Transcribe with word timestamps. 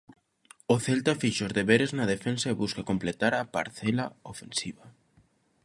O 0.73 0.75
Celta 0.85 1.19
fixo 1.21 1.43
os 1.47 1.55
deberes 1.59 1.91
na 1.97 2.05
defensa 2.13 2.47
e 2.49 2.59
busca 2.63 2.87
completar 2.91 3.33
a 3.35 3.47
parcela 3.55 4.05
ofensiva. 4.31 4.85